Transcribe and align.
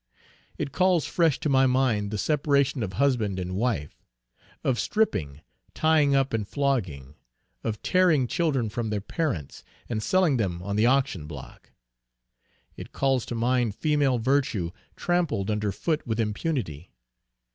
It 0.57 0.71
calls 0.71 1.05
fresh 1.05 1.39
to 1.41 1.47
my 1.47 1.67
mind 1.67 2.09
the 2.09 2.17
separation 2.17 2.81
of 2.81 2.93
husband 2.93 3.37
and 3.37 3.55
wife; 3.55 4.03
of 4.63 4.79
stripping, 4.79 5.41
tying 5.75 6.15
up 6.15 6.33
and 6.33 6.47
flogging; 6.47 7.13
of 7.63 7.83
tearing 7.83 8.25
children 8.25 8.67
from 8.69 8.89
their 8.89 8.99
parents, 8.99 9.63
and 9.87 10.01
selling 10.01 10.37
them 10.37 10.59
on 10.63 10.75
the 10.75 10.87
auction 10.87 11.27
block. 11.27 11.71
It 12.75 12.93
calls 12.93 13.27
to 13.27 13.35
mind 13.35 13.75
female 13.75 14.17
virtue 14.17 14.71
trampled 14.95 15.51
under 15.51 15.71
foot 15.71 16.07
with 16.07 16.19
impunity. 16.19 16.89